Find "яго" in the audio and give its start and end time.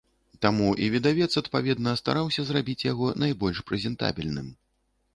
2.91-3.13